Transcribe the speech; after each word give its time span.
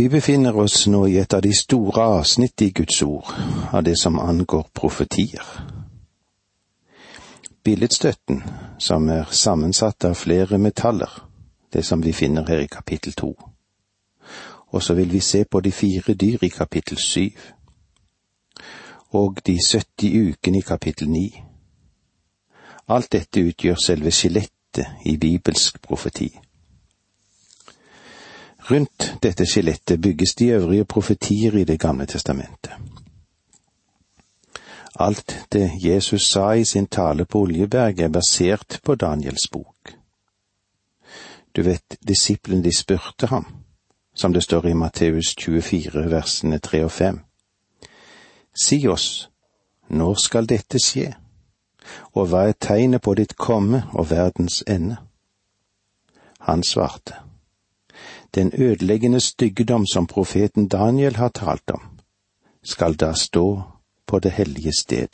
Vi 0.00 0.08
befinner 0.08 0.56
oss 0.56 0.86
nå 0.86 1.08
i 1.08 1.18
et 1.20 1.34
av 1.36 1.42
de 1.44 1.50
store 1.52 2.02
avsnitt 2.16 2.62
i 2.62 2.70
Guds 2.70 3.02
ord 3.02 3.26
av 3.72 3.82
det 3.84 3.98
som 4.00 4.16
angår 4.18 4.70
profetier. 4.72 5.44
Billedstøtten, 7.64 8.40
som 8.78 9.10
er 9.12 9.28
sammensatt 9.28 10.08
av 10.08 10.16
flere 10.16 10.58
metaller, 10.58 11.20
det 11.72 11.84
som 11.84 12.00
vi 12.00 12.14
finner 12.16 12.48
her 12.48 12.64
i 12.64 12.72
kapittel 12.72 13.12
to. 13.12 13.34
Og 14.72 14.82
så 14.82 14.96
vil 14.96 15.12
vi 15.12 15.20
se 15.20 15.44
på 15.44 15.60
de 15.60 15.72
fire 15.72 16.14
dyr 16.14 16.48
i 16.48 16.48
kapittel 16.48 16.96
syv. 16.96 17.36
Og 19.12 19.44
de 19.46 19.58
70 19.60 20.30
ukene 20.30 20.64
i 20.64 20.68
kapittel 20.72 21.10
ni. 21.12 21.26
Alt 22.88 23.12
dette 23.12 23.44
utgjør 23.44 23.76
selve 23.76 24.10
skjelettet 24.10 25.04
i 25.04 25.18
bibelsk 25.20 25.82
profeti. 25.82 26.32
Rundt 28.70 29.14
dette 29.22 29.46
skjelettet 29.46 30.00
bygges 30.00 30.34
de 30.38 30.46
øvrige 30.46 30.84
profetier 30.84 31.56
i 31.56 31.64
Det 31.64 31.80
gamle 31.80 32.06
testamentet. 32.06 32.72
Alt 35.00 35.46
det 35.52 35.70
Jesus 35.84 36.22
sa 36.22 36.50
i 36.52 36.64
sin 36.64 36.86
tale 36.86 37.24
på 37.24 37.40
Oljeberg, 37.40 38.00
er 38.00 38.08
basert 38.08 38.80
på 38.84 38.94
Daniels 38.94 39.48
bok. 39.48 39.94
Du 41.56 41.62
vet, 41.62 41.96
disiplene 42.08 42.64
de 42.64 42.76
spurte 42.76 43.26
ham, 43.26 43.46
som 44.14 44.32
det 44.32 44.42
står 44.42 44.66
i 44.66 44.72
Matteus 44.72 45.34
24 45.38 46.10
versene 46.10 46.58
3 46.58 46.84
og 46.84 46.90
5. 46.90 47.20
Si 48.64 48.86
oss, 48.86 49.30
når 49.88 50.14
skal 50.14 50.46
dette 50.46 50.78
skje, 50.78 51.14
og 52.12 52.28
hva 52.28 52.44
er 52.48 52.58
tegnet 52.60 53.02
på 53.02 53.14
ditt 53.14 53.36
komme 53.36 53.82
og 53.92 54.10
verdens 54.10 54.62
ende? 54.68 54.96
Han 56.40 56.62
svarte, 56.62 57.14
den 58.34 58.52
ødeleggende 58.58 59.20
styggedom 59.20 59.86
som 59.86 60.06
profeten 60.06 60.68
Daniel 60.68 61.16
har 61.16 61.28
talt 61.28 61.70
om, 61.70 61.82
skal 62.62 62.94
da 62.94 63.12
stå 63.12 63.62
på 64.06 64.18
det 64.18 64.30
hellige 64.30 64.72
sted. 64.80 65.08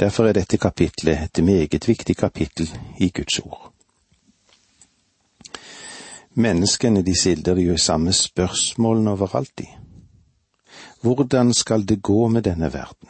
Derfor 0.00 0.26
er 0.26 0.32
dette 0.32 0.58
kapitlet 0.58 1.18
et 1.22 1.44
meget 1.44 1.88
viktig 1.88 2.16
kapittel 2.16 2.70
i 3.00 3.08
Guds 3.08 3.38
ord. 3.38 3.72
Menneskene 6.34 7.02
de 7.02 7.20
silder 7.20 7.56
jo 7.56 7.76
samme 7.76 8.12
spørsmålene 8.12 9.10
overalt 9.10 9.60
i. 9.60 9.68
Hvordan 11.02 11.54
skal 11.54 11.88
det 11.88 12.02
gå 12.02 12.28
med 12.28 12.42
denne 12.42 12.72
verden? 12.72 13.08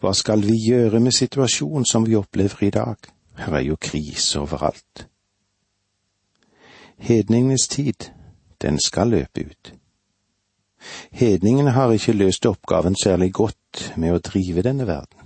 Hva 0.00 0.12
skal 0.12 0.42
vi 0.42 0.56
gjøre 0.66 1.00
med 1.00 1.12
situasjonen 1.12 1.84
som 1.84 2.06
vi 2.06 2.16
opplever 2.16 2.62
i 2.62 2.70
dag? 2.70 2.96
Her 3.36 3.52
er 3.52 3.60
jo 3.60 3.76
krise 3.76 4.40
overalt. 4.40 5.06
Hedningenes 6.98 7.68
tid, 7.68 8.10
den 8.62 8.80
skal 8.80 9.08
løpe 9.08 9.40
ut. 9.40 9.74
Hedningene 11.10 11.70
har 11.70 11.92
ikke 11.92 12.12
løst 12.12 12.46
oppgaven 12.46 12.96
særlig 13.02 13.32
godt 13.32 13.92
med 13.96 14.14
å 14.14 14.22
drive 14.22 14.62
denne 14.62 14.86
verden. 14.86 15.20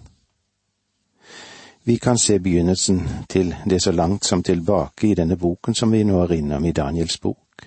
Vi 1.84 1.96
kan 1.96 2.18
se 2.18 2.38
begynnelsen 2.38 3.00
til 3.28 3.54
det 3.70 3.82
så 3.82 3.92
langt 3.92 4.26
som 4.26 4.42
tilbake 4.42 5.08
i 5.08 5.14
denne 5.14 5.36
boken 5.36 5.74
som 5.74 5.92
vi 5.92 6.02
nå 6.04 6.20
er 6.22 6.36
innom 6.36 6.64
i 6.64 6.72
Daniels 6.72 7.18
bok, 7.18 7.64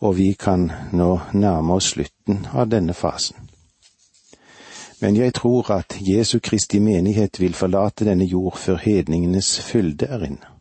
og 0.00 0.16
vi 0.16 0.32
kan 0.32 0.70
nå 0.92 1.10
nærme 1.32 1.78
oss 1.78 1.94
slutten 1.94 2.46
av 2.52 2.68
denne 2.68 2.94
fasen. 2.94 3.36
Men 5.00 5.16
jeg 5.16 5.34
tror 5.34 5.70
at 5.74 5.96
Jesu 6.00 6.38
Kristi 6.38 6.78
menighet 6.78 7.40
vil 7.40 7.54
forlate 7.54 8.04
denne 8.04 8.24
jord 8.24 8.58
før 8.58 8.76
hedningenes 8.84 9.60
fylde 9.60 10.06
er 10.06 10.26
inne 10.28 10.51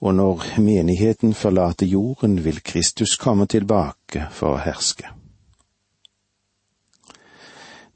og 0.00 0.14
når 0.14 0.60
menigheten 0.60 1.34
forlater 1.34 1.86
jorden, 1.86 2.44
vil 2.44 2.62
Kristus 2.62 3.16
komme 3.16 3.46
tilbake 3.46 4.26
for 4.32 4.56
å 4.56 4.62
herske. 4.64 5.08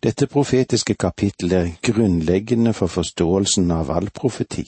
Dette 0.04 0.26
profetiske 0.28 0.94
kapittel 1.00 1.52
er 1.52 1.70
grunnleggende 1.82 2.74
for 2.76 2.92
forståelsen 2.92 3.70
av 3.70 3.90
all 3.90 4.10
profeti. 4.12 4.66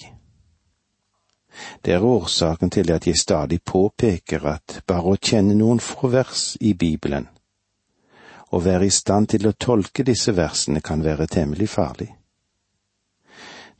Det 1.84 1.92
er 1.92 2.04
årsaken 2.04 2.70
til 2.70 2.92
at 2.92 3.06
jeg 3.06 3.18
stadig 3.20 3.60
påpeker 3.62 4.46
at 4.48 4.80
bare 4.86 5.12
å 5.12 5.20
kjenne 5.20 5.54
noen 5.54 5.80
få 5.80 6.08
vers 6.08 6.56
i 6.60 6.72
Bibelen, 6.72 7.28
og 8.52 8.64
være 8.64 8.86
i 8.86 8.90
stand 8.90 9.28
til 9.28 9.48
å 9.48 9.52
tolke 9.52 10.04
disse 10.04 10.32
versene 10.36 10.80
kan 10.80 11.04
være 11.04 11.26
temmelig 11.26 11.68
farlig. 11.68 12.14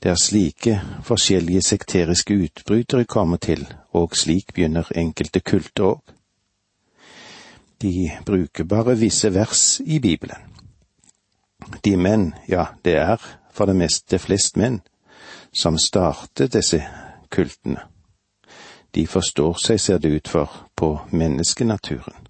Det 0.03 0.11
er 0.11 0.15
slike 0.21 0.81
forskjellige 1.03 1.63
sekteriske 1.63 2.35
utbrytere 2.35 3.05
kommer 3.05 3.37
til, 3.37 3.67
og 3.93 4.17
slik 4.17 4.55
begynner 4.55 4.91
enkelte 4.95 5.41
kulter 5.41 5.85
òg. 5.85 6.01
De 7.83 8.11
bruker 8.27 8.65
bare 8.65 8.97
visse 8.99 9.35
vers 9.35 9.81
i 9.85 9.99
Bibelen. 9.99 10.53
De 11.85 11.97
menn, 11.97 12.35
ja, 12.49 12.67
det 12.85 12.95
er 12.97 13.21
for 13.53 13.67
det 13.67 13.77
meste 13.77 14.19
flest 14.19 14.57
menn, 14.57 14.81
som 15.53 15.79
starter 15.79 16.49
disse 16.53 16.83
kultene. 17.31 17.81
De 18.95 19.07
forstår 19.07 19.59
seg, 19.61 19.81
ser 19.81 19.99
det 19.99 20.13
ut 20.13 20.29
for, 20.29 20.53
på 20.77 20.99
menneskenaturen. 21.11 22.29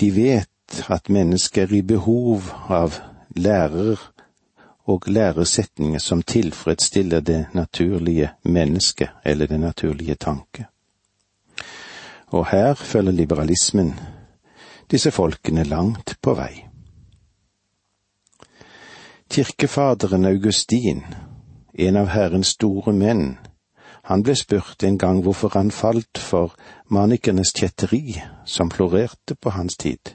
De 0.00 0.10
vet 0.14 0.82
at 0.90 1.08
mennesker 1.08 1.68
er 1.68 1.74
i 1.78 1.82
behov 1.82 2.50
av 2.68 2.98
lærere 3.36 3.98
og 4.84 5.02
lære 5.06 5.46
setninger 5.46 5.98
som 5.98 6.22
tilfredsstiller 6.22 7.20
det 7.20 7.46
naturlige 7.52 8.30
mennesket 8.44 9.08
eller 9.24 9.46
den 9.46 9.60
naturlige 9.60 10.14
tanke. 10.14 10.66
Og 12.26 12.46
her 12.50 12.74
følger 12.74 13.12
liberalismen 13.12 13.94
disse 14.90 15.10
folkene 15.10 15.64
langt 15.64 16.16
på 16.22 16.34
vei. 16.34 16.66
Kirkefaderen 19.30 20.24
Augustin, 20.24 21.04
en 21.74 21.96
av 21.96 22.10
Herrens 22.12 22.52
store 22.54 22.92
menn, 22.92 23.38
han 24.04 24.22
ble 24.22 24.34
spurt 24.36 24.84
en 24.84 24.98
gang 24.98 25.22
hvorfor 25.24 25.54
han 25.54 25.70
falt 25.70 26.18
for 26.20 26.52
manikernes 26.92 27.54
kjetteri 27.56 28.20
som 28.44 28.70
florerte 28.70 29.34
på 29.34 29.50
hans 29.50 29.76
tid. 29.80 30.12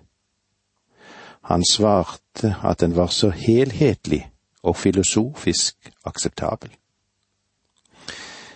Han 1.50 1.66
svarte 1.66 2.56
at 2.63 2.80
den 2.80 2.96
var 2.96 3.07
så 3.07 3.30
helhetlig 3.30 4.28
og 4.64 4.75
filosofisk 4.75 5.92
akseptabel. 6.06 6.70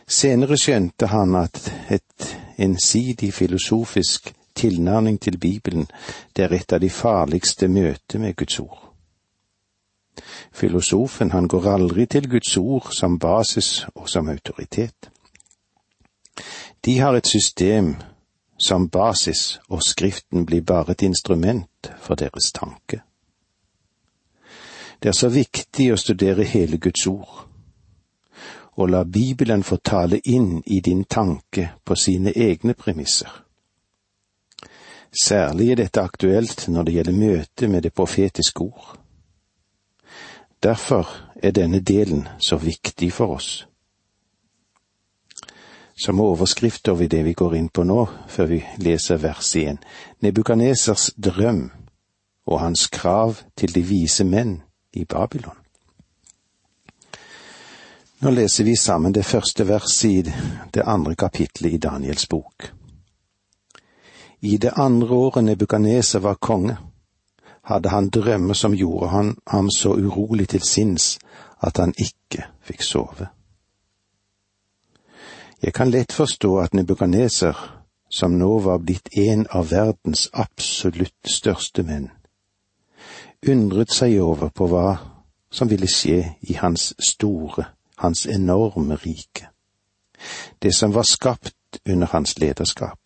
Senere 0.07 0.57
skjønte 0.57 1.07
han 1.07 1.35
at 1.35 1.71
et 1.91 2.37
ensidig 2.57 3.33
filosofisk 3.33 4.33
tilnærming 4.55 5.21
til 5.21 5.37
Bibelen, 5.37 5.87
det 6.35 6.45
er 6.45 6.53
et 6.53 6.73
av 6.73 6.79
de 6.79 6.89
farligste 6.89 7.67
møter 7.67 8.19
med 8.19 8.35
Guds 8.35 8.59
ord. 8.59 8.93
Filosofen, 10.53 11.31
han 11.31 11.47
går 11.47 11.71
aldri 11.71 12.05
til 12.05 12.29
Guds 12.29 12.57
ord 12.57 12.91
som 12.91 13.19
basis 13.19 13.85
og 13.95 14.09
som 14.09 14.29
autoritet. 14.29 15.09
De 16.85 16.99
har 16.99 17.15
et 17.15 17.27
system 17.27 17.95
som 18.59 18.89
basis, 18.89 19.59
og 19.69 19.83
Skriften 19.83 20.45
blir 20.45 20.61
bare 20.61 20.91
et 20.91 21.01
instrument 21.01 21.91
for 21.99 22.15
deres 22.15 22.51
tanke. 22.53 23.01
Det 25.03 25.09
er 25.09 25.15
så 25.19 25.27
viktig 25.27 25.89
å 25.91 25.97
studere 25.99 26.45
hele 26.47 26.77
Guds 26.79 27.01
ord, 27.11 27.41
og 28.79 28.87
la 28.87 29.01
Bibelen 29.03 29.65
få 29.67 29.75
tale 29.83 30.21
inn 30.23 30.61
i 30.65 30.79
din 30.79 31.03
tanke 31.03 31.73
på 31.83 31.97
sine 31.99 32.31
egne 32.31 32.71
premisser. 32.73 33.33
Særlig 35.11 35.71
er 35.71 35.81
dette 35.81 36.01
aktuelt 36.01 36.69
når 36.71 36.87
det 36.87 36.95
gjelder 36.95 37.19
møtet 37.19 37.69
med 37.69 37.83
det 37.83 37.91
profetiske 37.93 38.63
ord. 38.63 38.95
Derfor 40.63 41.11
er 41.35 41.51
denne 41.51 41.83
delen 41.83 42.23
så 42.39 42.55
viktig 42.55 43.11
for 43.11 43.35
oss. 43.35 43.67
Som 45.99 46.23
overskrift 46.23 46.87
over 46.87 47.11
det 47.11 47.25
vi 47.25 47.35
går 47.35 47.59
inn 47.59 47.69
på 47.69 47.83
nå, 47.83 48.07
før 48.27 48.53
vi 48.55 48.63
leser 48.77 49.19
vers 49.19 49.51
én, 49.59 49.83
Nebukanesers 50.23 51.11
drøm 51.17 51.71
og 52.47 52.59
hans 52.59 52.87
krav 52.87 53.43
til 53.59 53.75
de 53.75 53.83
vise 53.83 54.23
menn 54.23 54.61
i 54.93 55.05
Babylon. 55.05 55.57
Nå 58.23 58.31
leser 58.31 58.63
vi 58.63 58.75
sammen 58.75 59.13
det 59.13 59.25
første 59.25 59.67
verset 59.67 60.09
i 60.09 60.33
det 60.73 60.83
andre 60.87 61.15
kapitlet 61.15 61.73
i 61.73 61.77
Daniels 61.77 62.29
bok. 62.29 62.71
I 64.39 64.57
det 64.57 64.71
andre 64.75 65.15
året 65.15 65.43
Nebukaneser 65.43 66.19
var 66.19 66.39
konge, 66.39 66.77
hadde 67.63 67.89
han 67.89 68.09
drømmer 68.09 68.53
som 68.53 68.73
gjorde 68.73 69.07
han 69.07 69.35
ham 69.47 69.69
så 69.71 69.95
urolig 69.95 70.49
til 70.49 70.61
sinns 70.61 71.19
at 71.63 71.77
han 71.77 71.93
ikke 71.97 72.47
fikk 72.63 72.83
sove. 72.83 73.27
Jeg 75.63 75.73
kan 75.73 75.91
lett 75.91 76.11
forstå 76.11 76.57
at 76.59 76.73
Nebukaneser, 76.73 77.55
som 78.11 78.35
nå 78.39 78.59
var 78.59 78.77
blitt 78.83 79.09
en 79.17 79.45
av 79.51 79.71
verdens 79.71 80.29
absolutt 80.33 81.27
største 81.27 81.83
menn, 81.83 82.09
undret 83.47 83.91
seg 83.91 84.19
over 84.21 84.49
på 84.49 84.67
hva 84.71 84.97
som 85.53 85.69
ville 85.69 85.87
skje 85.87 86.19
i 86.41 86.57
hans 86.57 86.93
store, 86.99 87.65
hans 88.01 88.25
enorme 88.25 88.95
rike. 88.95 89.49
Det 90.59 90.73
som 90.75 90.93
var 90.93 91.03
skapt 91.03 91.79
under 91.85 92.07
hans 92.07 92.37
lederskap. 92.39 92.99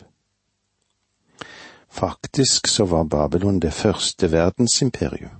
Faktisk 1.89 2.68
så 2.68 2.86
var 2.86 3.04
Babylon 3.04 3.60
det 3.60 3.74
første 3.74 4.31
verdensimperium. 4.31 5.34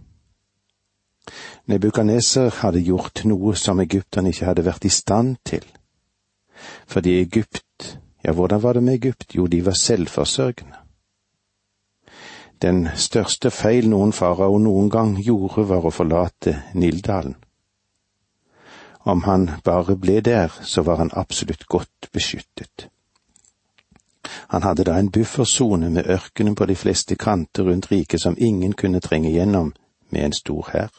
Nebukaneser 1.68 2.50
hadde 2.62 2.82
gjort 2.82 3.26
noe 3.28 3.56
som 3.56 3.80
egypterne 3.84 4.32
ikke 4.32 4.48
hadde 4.48 4.66
vært 4.66 4.88
i 4.88 4.94
stand 4.94 5.36
til. 5.46 5.66
Fordi 6.88 7.20
Egypt, 7.22 8.00
ja, 8.24 8.32
hvordan 8.32 8.64
var 8.64 8.74
det 8.74 8.84
med 8.84 8.94
Egypt? 8.94 9.36
Jo, 9.36 9.48
de 9.48 9.66
var 9.66 9.76
selvforsørgende. 9.78 10.87
Den 12.62 12.88
største 12.96 13.52
feil 13.52 13.90
noen 13.90 14.14
farao 14.14 14.58
noen 14.58 14.90
gang 14.90 15.18
gjorde, 15.22 15.68
var 15.70 15.86
å 15.86 15.94
forlate 15.94 16.56
Nildalen. 16.74 17.36
Om 19.08 19.24
han 19.24 19.50
bare 19.64 19.96
ble 19.96 20.20
der, 20.22 20.52
så 20.62 20.82
var 20.82 20.98
han 20.98 21.14
absolutt 21.14 21.68
godt 21.70 22.10
beskyttet. 22.12 22.90
Han 24.52 24.64
hadde 24.64 24.84
da 24.84 24.98
en 25.00 25.12
buffersone 25.12 25.90
med 25.90 26.10
ørkenen 26.10 26.56
på 26.56 26.66
de 26.66 26.76
fleste 26.76 27.16
kanter 27.16 27.64
rundt 27.64 27.92
riket 27.92 28.22
som 28.22 28.36
ingen 28.38 28.74
kunne 28.74 29.00
trenge 29.00 29.32
gjennom 29.32 29.74
med 30.10 30.26
en 30.26 30.34
stor 30.34 30.70
hær. 30.74 30.92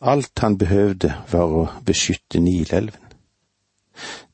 Alt 0.00 0.38
han 0.38 0.58
behøvde 0.58 1.14
var 1.32 1.52
å 1.52 1.68
beskytte 1.86 2.40
Nilelven. 2.40 3.02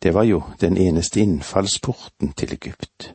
Det 0.02 0.14
var 0.14 0.22
jo 0.22 0.42
den 0.60 0.76
eneste 0.76 1.20
innfallsporten 1.20 2.32
til 2.32 2.52
Egypt. 2.52 3.12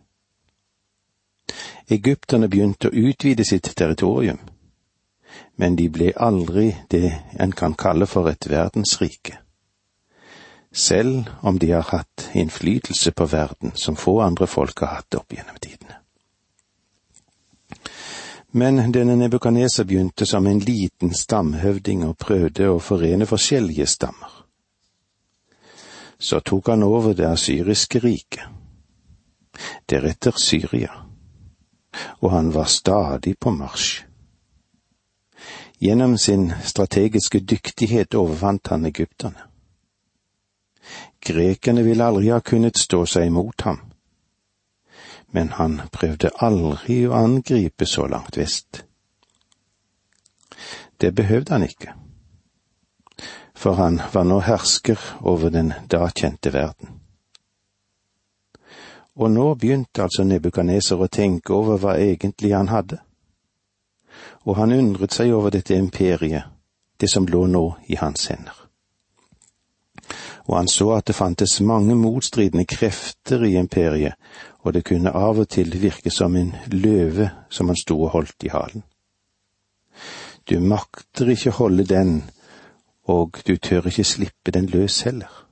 Egypterne 1.89 2.49
begynte 2.51 2.89
å 2.89 2.95
utvide 3.09 3.45
sitt 3.47 3.71
territorium, 3.75 4.39
men 5.55 5.75
de 5.75 5.87
ble 5.89 6.11
aldri 6.15 6.69
det 6.91 7.11
en 7.39 7.51
kan 7.51 7.75
kalle 7.79 8.05
for 8.05 8.29
et 8.29 8.49
verdensrike 8.49 9.39
selv 10.77 11.23
om 11.41 11.59
de 11.59 11.71
har 11.71 11.81
hatt 11.81 12.29
innflytelse 12.33 13.11
på 13.11 13.25
verden 13.25 13.71
som 13.75 13.95
få 13.95 14.21
andre 14.21 14.47
folk 14.47 14.79
har 14.79 14.87
hatt 14.87 15.15
opp 15.15 15.33
gjennom 15.33 15.57
tidene. 15.61 15.95
Men 18.51 18.91
denne 18.91 19.15
Nebukaneser 19.15 19.83
begynte 19.83 20.25
som 20.25 20.47
en 20.47 20.59
liten 20.59 21.13
stamhøvding 21.13 22.05
og 22.07 22.17
prøvde 22.17 22.69
å 22.69 22.79
forene 22.79 23.25
forskjellige 23.25 23.85
stammer. 23.85 24.29
Så 26.19 26.39
tok 26.39 26.69
han 26.69 26.83
over 26.83 27.13
det 27.13 27.27
asyriske 27.27 27.99
riket, 27.99 28.45
deretter 29.89 30.33
Syria, 30.37 30.93
og 32.19 32.31
han 32.31 32.53
var 32.53 32.65
stadig 32.65 33.37
på 33.39 33.51
marsj. 33.51 34.03
Gjennom 35.79 36.17
sin 36.17 36.53
strategiske 36.63 37.39
dyktighet 37.39 38.15
overvant 38.17 38.67
han 38.67 38.85
egypterne. 38.85 39.45
Grekerne 41.21 41.83
ville 41.83 42.05
aldri 42.05 42.31
ha 42.31 42.39
kunnet 42.41 42.77
stå 42.77 43.03
seg 43.05 43.29
imot 43.29 43.61
ham. 43.61 43.79
Men 45.35 45.51
han 45.59 45.81
prøvde 45.91 46.31
aldri 46.41 47.03
å 47.05 47.13
angripe 47.19 47.85
så 47.85 48.07
langt 48.07 48.37
vest. 48.37 48.83
Det 50.97 51.11
behøvde 51.13 51.53
han 51.53 51.65
ikke, 51.67 51.93
for 53.53 53.77
han 53.77 53.99
var 54.13 54.25
nå 54.25 54.39
hersker 54.41 54.97
over 55.21 55.53
den 55.53 55.73
da 55.91 56.07
kjente 56.09 56.53
verden. 56.53 56.96
Og 59.17 59.31
nå 59.33 59.47
begynte 59.55 60.03
altså 60.05 60.23
Nebukaneser 60.23 61.01
å 61.01 61.09
tenke 61.09 61.53
over 61.53 61.81
hva 61.81 61.97
egentlig 61.97 62.53
han 62.53 62.69
hadde. 62.69 63.01
Og 64.45 64.55
han 64.61 64.75
undret 64.77 65.13
seg 65.13 65.33
over 65.33 65.53
dette 65.53 65.75
imperiet, 65.75 66.45
det 67.01 67.09
som 67.09 67.27
lå 67.27 67.45
nå 67.49 67.65
i 67.89 67.97
hans 67.99 68.29
hender 68.29 68.67
og 70.47 70.55
han 70.55 70.67
så 70.67 70.91
at 70.95 71.07
det 71.07 71.15
fantes 71.15 71.59
mange 71.61 71.95
motstridende 71.95 72.65
krefter 72.65 73.43
i 73.43 73.57
imperiet, 73.59 74.13
og 74.63 74.73
det 74.73 74.85
kunne 74.87 75.11
av 75.11 75.39
og 75.39 75.49
til 75.49 75.75
virke 75.81 76.11
som 76.11 76.35
en 76.35 76.53
løve 76.71 77.29
som 77.49 77.67
han 77.67 77.79
sto 77.79 77.99
og 78.01 78.13
holdt 78.15 78.47
i 78.47 78.51
halen. 78.53 78.83
Du 80.49 80.59
makter 80.59 81.29
ikke 81.29 81.51
holde 81.59 81.83
den, 81.83 82.23
og 83.03 83.37
du 83.47 83.57
tør 83.57 83.87
ikke 83.87 84.03
slippe 84.03 84.51
den 84.51 84.65
løs 84.71 85.01
heller. 85.01 85.46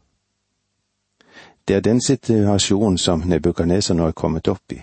Det 1.68 1.76
er 1.76 1.82
den 1.82 2.02
situasjonen 2.02 2.98
som 2.98 3.24
nebukadneser 3.26 3.98
nå 3.98 4.08
er 4.08 4.18
kommet 4.18 4.48
opp 4.48 4.74
i, 4.74 4.82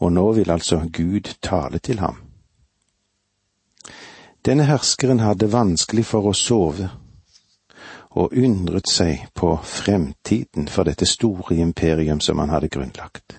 og 0.00 0.12
nå 0.12 0.26
vil 0.36 0.50
altså 0.50 0.82
Gud 0.92 1.34
tale 1.42 1.78
til 1.78 1.98
ham. 1.98 2.18
Denne 4.44 4.64
herskeren 4.64 5.20
hadde 5.20 5.52
vanskelig 5.52 6.04
for 6.04 6.28
å 6.30 6.36
sove 6.36 6.88
og 8.10 8.32
undret 8.32 8.88
seg 8.90 9.26
på 9.34 9.54
fremtiden 9.64 10.68
for 10.68 10.88
dette 10.88 11.06
store 11.06 11.56
imperium 11.60 12.20
som 12.20 12.38
han 12.42 12.50
hadde 12.50 12.68
grunnlagt. 12.68 13.36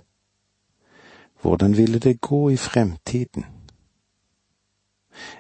Hvordan 1.42 1.78
ville 1.78 2.00
det 2.00 2.22
gå 2.22 2.50
i 2.50 2.58
fremtiden? 2.58 3.46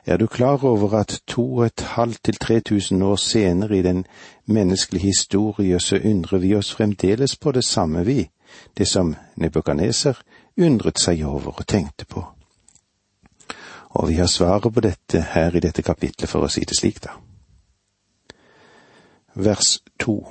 Er 0.05 0.17
du 0.17 0.27
klar 0.27 0.65
over 0.65 0.93
at 0.99 1.21
to 1.27 1.45
og 1.55 1.65
et 1.65 1.81
halvt 1.95 2.23
til 2.23 2.35
tre 2.35 2.59
tusen 2.59 3.01
år 3.01 3.15
senere 3.15 3.77
i 3.77 3.81
den 3.81 4.05
menneskelige 4.45 5.05
historie 5.05 5.79
så 5.79 5.99
undrer 6.03 6.37
vi 6.37 6.55
oss 6.55 6.73
fremdeles 6.75 7.35
på 7.35 7.51
det 7.51 7.63
samme, 7.63 8.05
vi, 8.05 8.29
det 8.77 8.87
som 8.87 9.15
Nebukaneser 9.35 10.21
undret 10.57 10.99
seg 10.99 11.23
over 11.23 11.57
og 11.57 11.67
tenkte 11.67 12.05
på? 12.05 12.25
Og 13.91 14.07
vi 14.09 14.15
har 14.15 14.27
svaret 14.27 14.73
på 14.73 14.79
dette 14.79 15.21
her 15.21 15.55
i 15.55 15.59
dette 15.59 15.81
kapitlet, 15.81 16.29
for 16.29 16.43
å 16.43 16.51
si 16.51 16.63
det 16.67 16.77
slik, 16.77 17.03
da 17.03 17.17
vers 19.33 19.83
to. 19.97 20.27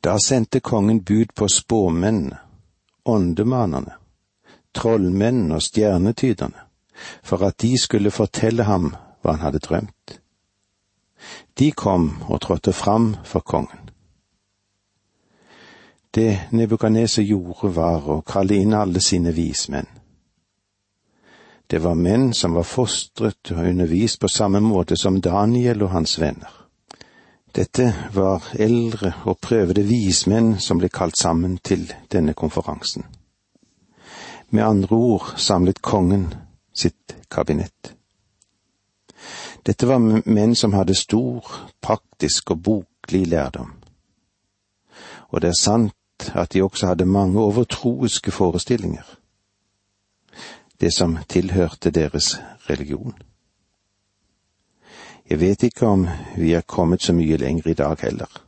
Da 0.00 0.18
sendte 0.18 0.60
kongen 0.60 1.02
bud 1.02 1.34
på 1.34 1.48
spåmennene, 1.48 2.38
åndemanerne, 3.04 3.96
trollmennene 4.72 5.54
og 5.54 5.62
stjernetyderne, 5.62 6.63
for 7.22 7.42
at 7.46 7.60
de 7.62 7.78
skulle 7.78 8.10
fortelle 8.10 8.64
ham 8.64 8.92
hva 9.22 9.34
han 9.34 9.44
hadde 9.46 9.62
drømt. 9.64 10.20
De 11.58 11.72
kom 11.72 12.22
og 12.28 12.40
trådte 12.40 12.72
fram 12.72 13.16
for 13.24 13.40
kongen. 13.40 13.90
Det 16.14 16.40
Nebukaneser 16.50 17.22
gjorde, 17.22 17.74
var 17.74 18.06
å 18.06 18.20
kalle 18.22 18.54
inn 18.54 18.74
alle 18.74 19.00
sine 19.02 19.32
vismenn. 19.34 19.88
Det 21.66 21.80
var 21.82 21.94
menn 21.94 22.32
som 22.36 22.54
var 22.54 22.66
fostret 22.68 23.50
og 23.50 23.64
undervist 23.66 24.20
på 24.20 24.28
samme 24.28 24.60
måte 24.60 24.96
som 25.00 25.20
Daniel 25.20 25.82
og 25.82 25.90
hans 25.90 26.18
venner. 26.20 26.52
Dette 27.54 27.88
var 28.14 28.46
eldre 28.58 29.12
og 29.24 29.38
prøvede 29.42 29.82
vismenn 29.86 30.58
som 30.60 30.78
ble 30.78 30.90
kalt 30.90 31.18
sammen 31.18 31.56
til 31.58 31.86
denne 32.12 32.34
konferansen. 32.34 33.04
Med 34.50 34.64
andre 34.64 34.96
ord 34.96 35.32
samlet 35.36 35.82
kongen 35.82 36.28
sitt 36.74 37.16
kabinett. 37.30 37.94
Dette 39.64 39.86
var 39.86 39.98
menn 40.28 40.54
som 40.54 40.74
hadde 40.76 40.94
stor 40.94 41.46
praktisk 41.80 42.50
og 42.50 42.62
boklig 42.62 43.26
lærdom. 43.26 43.72
Og 45.32 45.40
det 45.40 45.48
er 45.48 45.60
sant 45.60 46.28
at 46.34 46.52
de 46.52 46.62
også 46.62 46.86
hadde 46.92 47.06
mange 47.06 47.40
overtroiske 47.40 48.30
forestillinger, 48.30 49.06
det 50.80 50.92
som 50.94 51.18
tilhørte 51.28 51.90
deres 51.90 52.36
religion. 52.70 53.14
Jeg 55.30 55.40
vet 55.40 55.62
ikke 55.62 55.86
om 55.86 56.06
vi 56.36 56.52
er 56.52 56.60
kommet 56.60 57.02
så 57.02 57.12
mye 57.12 57.36
lenger 57.36 57.70
i 57.70 57.74
dag 57.74 57.96
heller. 58.02 58.44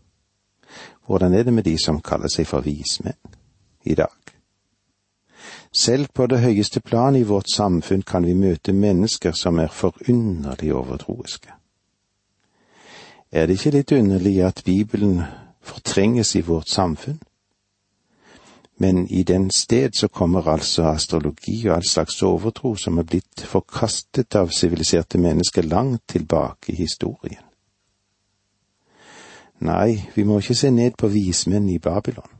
Hvordan 1.06 1.34
er 1.34 1.42
det 1.42 1.52
med 1.52 1.64
de 1.64 1.78
som 1.84 2.00
kaller 2.00 2.28
seg 2.28 2.46
for 2.46 2.60
vismenn 2.60 3.36
i 3.84 3.94
dag? 3.94 4.25
Selv 5.76 6.06
på 6.14 6.24
det 6.26 6.38
høyeste 6.40 6.80
plan 6.80 7.16
i 7.16 7.26
vårt 7.28 7.50
samfunn 7.52 8.00
kan 8.02 8.24
vi 8.24 8.32
møte 8.32 8.72
mennesker 8.72 9.34
som 9.36 9.58
er 9.60 9.68
forunderlig 9.68 10.70
overtroiske. 10.72 11.52
Er 13.32 13.46
det 13.46 13.58
ikke 13.58 13.72
litt 13.74 13.92
underlig 13.92 14.38
at 14.46 14.62
Bibelen 14.64 15.20
fortrenges 15.60 16.32
i 16.36 16.40
vårt 16.46 16.72
samfunn? 16.72 17.18
Men 18.78 19.06
i 19.08 19.22
den 19.22 19.50
sted 19.50 19.90
så 19.96 20.08
kommer 20.08 20.48
altså 20.48 20.86
astrologi 20.94 21.68
og 21.68 21.74
all 21.76 21.84
slags 21.84 22.22
overtro 22.22 22.74
som 22.76 22.98
er 22.98 23.08
blitt 23.08 23.44
forkastet 23.44 24.36
av 24.36 24.48
siviliserte 24.56 25.20
mennesker 25.20 25.68
langt 25.68 26.06
tilbake 26.08 26.72
i 26.72 26.76
historien. 26.76 27.44
Nei, 29.60 30.08
vi 30.14 30.24
må 30.24 30.40
ikke 30.40 30.56
se 30.56 30.70
ned 30.70 30.96
på 30.96 31.12
vismenn 31.12 31.68
i 31.68 31.78
Babylon. 31.78 32.35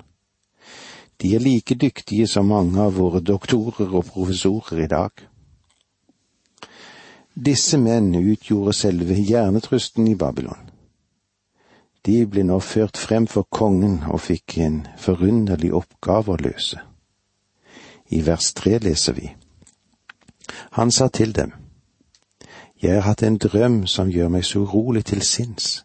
De 1.21 1.35
er 1.35 1.41
like 1.41 1.75
dyktige 1.75 2.27
som 2.29 2.51
mange 2.53 2.81
av 2.81 2.97
våre 2.99 3.21
doktorer 3.21 3.89
og 3.89 4.05
professorer 4.11 4.85
i 4.85 4.89
dag. 4.91 5.11
Disse 7.37 7.79
menn 7.79 8.15
utgjorde 8.17 8.73
selve 8.73 9.17
hjernetrusten 9.17 10.09
i 10.09 10.15
Babylon. 10.17 10.71
De 12.07 12.21
ble 12.31 12.45
nå 12.47 12.61
ført 12.63 12.97
frem 12.97 13.27
for 13.27 13.49
kongen 13.51 13.99
og 14.07 14.23
fikk 14.29 14.59
en 14.65 14.83
forunderlig 15.01 15.73
oppgave 15.75 16.37
å 16.37 16.41
løse. 16.41 16.81
I 18.09 18.23
vers 18.23 18.53
tre 18.55 18.79
leser 18.79 19.17
vi. 19.17 19.33
Han 20.79 20.91
sa 20.91 21.09
til 21.09 21.33
dem, 21.33 21.53
Jeg 22.83 22.95
har 22.95 23.09
hatt 23.09 23.23
en 23.23 23.39
drøm 23.39 23.87
som 23.87 24.11
gjør 24.13 24.29
meg 24.29 24.45
så 24.45 24.61
urolig 24.61 25.05
til 25.05 25.23
sinns. 25.23 25.85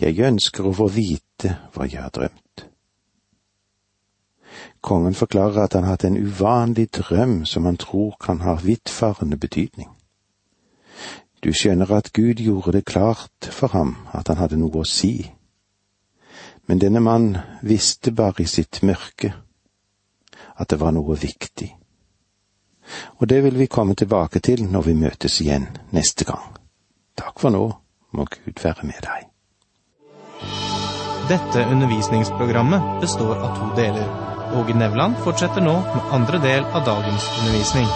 Jeg 0.00 0.18
ønsker 0.18 0.66
å 0.66 0.72
få 0.72 0.88
vite 0.88 1.58
hva 1.74 1.84
jeg 1.84 2.00
har 2.00 2.10
drømt. 2.10 2.43
Kongen 4.84 5.14
forklarer 5.14 5.62
at 5.64 5.72
han 5.72 5.86
hatt 5.88 6.04
en 6.04 6.16
uvanlig 6.20 6.90
drøm 6.92 7.44
som 7.48 7.64
han 7.64 7.76
tror 7.80 8.16
kan 8.20 8.42
ha 8.44 8.58
vidtfarende 8.60 9.36
betydning. 9.40 9.88
Du 11.40 11.52
skjønner 11.52 11.88
at 11.92 12.12
Gud 12.12 12.42
gjorde 12.44 12.72
det 12.72 12.84
klart 12.84 13.48
for 13.48 13.72
ham 13.72 13.96
at 14.12 14.28
han 14.28 14.36
hadde 14.36 14.58
noe 14.60 14.82
å 14.82 14.88
si. 14.88 15.30
Men 16.68 16.82
denne 16.84 17.00
mann 17.00 17.30
visste 17.62 18.12
bare 18.12 18.44
i 18.44 18.48
sitt 18.48 18.82
mørke 18.84 19.32
at 20.60 20.68
det 20.68 20.80
var 20.80 20.92
noe 20.92 21.16
viktig. 21.16 21.70
Og 23.24 23.28
det 23.28 23.40
vil 23.44 23.56
vi 23.58 23.70
komme 23.72 23.96
tilbake 23.96 24.44
til 24.44 24.66
når 24.68 24.88
vi 24.90 24.98
møtes 25.00 25.40
igjen 25.40 25.64
neste 25.96 26.28
gang. 26.28 26.44
Takk 27.16 27.40
for 27.40 27.56
nå, 27.56 27.64
må 28.12 28.28
Gud 28.36 28.60
være 28.60 28.84
med 28.84 29.00
deg. 29.08 29.32
Dette 31.32 31.64
undervisningsprogrammet 31.72 33.00
består 33.00 33.36
av 33.40 33.56
to 33.56 33.72
deler. 33.80 34.33
Åge 34.54 34.74
Nevland 34.74 35.16
fortsetter 35.18 35.60
nå 35.60 35.72
med 35.82 36.10
andre 36.14 36.38
del 36.38 36.64
av 36.64 36.84
dagens 36.86 37.24
undervisning. 37.40 37.86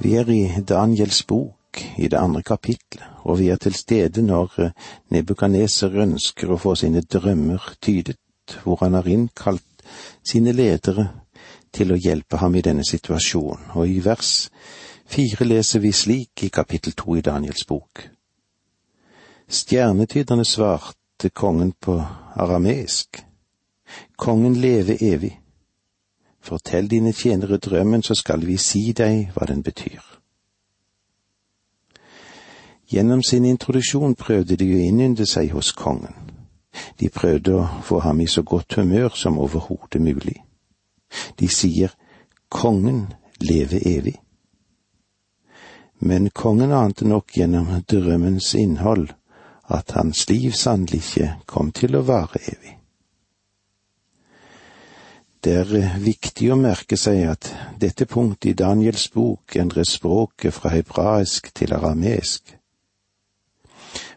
Vi 0.00 0.12
er 0.16 0.30
i 0.30 0.62
Daniels 0.62 1.24
bok, 1.26 1.80
i 1.98 2.08
det 2.08 2.18
andre 2.18 2.42
kapitlet, 2.46 3.02
og 3.26 3.40
vi 3.40 3.48
er 3.50 3.58
til 3.58 3.74
stede 3.74 4.22
når 4.22 4.70
Nebukaneser 5.10 5.96
ønsker 6.04 6.52
å 6.52 6.58
få 6.62 6.76
sine 6.78 7.02
drømmer 7.02 7.72
tydet, 7.82 8.20
hvor 8.62 8.84
han 8.84 8.94
har 8.94 9.08
innkalt 9.10 9.82
sine 10.22 10.54
ledere 10.54 11.08
til 11.74 11.90
å 11.90 11.98
hjelpe 11.98 12.38
ham 12.38 12.54
i 12.54 12.62
denne 12.62 12.86
situasjonen, 12.86 13.72
og 13.74 13.88
i 13.88 13.98
vers 14.04 14.46
fire 15.10 15.46
leser 15.48 15.82
vi 15.82 15.90
slik 15.92 16.44
i 16.46 16.52
kapittel 16.54 16.94
to 16.94 17.18
i 17.18 17.24
Daniels 17.26 17.66
bok. 17.66 18.06
Stjernetyderne 19.50 20.46
svarte 20.46 21.32
kongen 21.34 21.74
på 21.74 21.98
arameisk. 22.38 23.24
Kongen 24.16 24.54
leve 24.60 24.96
evig. 25.00 25.40
Fortell 26.40 26.88
dine 26.88 27.12
tjenere 27.12 27.56
drømmen, 27.56 28.02
så 28.02 28.14
skal 28.14 28.46
vi 28.46 28.56
si 28.56 28.92
deg 28.92 29.30
hva 29.34 29.46
den 29.46 29.62
betyr. 29.62 30.00
Gjennom 32.90 33.22
sin 33.22 33.44
introduksjon 33.44 34.16
prøvde 34.18 34.56
de 34.56 34.66
å 34.74 34.80
innynde 34.82 35.26
seg 35.26 35.52
hos 35.54 35.70
kongen. 35.78 36.14
De 36.98 37.10
prøvde 37.10 37.54
å 37.54 37.66
få 37.86 38.00
ham 38.02 38.20
i 38.20 38.26
så 38.26 38.42
godt 38.42 38.74
humør 38.80 39.14
som 39.14 39.38
overhodet 39.38 40.02
mulig. 40.02 40.40
De 41.38 41.48
sier 41.48 41.94
Kongen 42.50 43.14
leve 43.38 43.78
evig. 43.86 44.16
Men 46.02 46.30
kongen 46.30 46.72
ante 46.72 47.06
nok 47.06 47.36
gjennom 47.36 47.68
drømmens 47.86 48.54
innhold 48.58 49.12
at 49.70 49.94
hans 49.94 50.26
liv 50.28 50.50
sannelig 50.50 50.98
ikke 51.04 51.28
kom 51.46 51.70
til 51.70 51.94
å 51.94 52.02
vare 52.02 52.42
evig. 52.42 52.79
Det 55.40 55.52
er 55.56 55.94
viktig 56.04 56.50
å 56.52 56.56
merke 56.60 56.98
seg 57.00 57.22
at 57.32 57.46
dette 57.80 58.04
punktet 58.04 58.50
i 58.50 58.58
Daniels 58.60 59.06
bok 59.14 59.54
endrer 59.56 59.86
språket 59.88 60.52
fra 60.52 60.68
hebraisk 60.74 61.48
til 61.56 61.72
arameisk. 61.72 62.58